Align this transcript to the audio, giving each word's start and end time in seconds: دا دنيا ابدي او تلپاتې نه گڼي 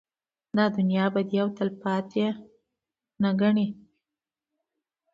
دا 0.55 0.65
دنيا 0.75 1.03
ابدي 1.09 1.37
او 1.43 1.49
تلپاتې 1.57 2.27
نه 3.21 3.29
گڼي 3.39 3.67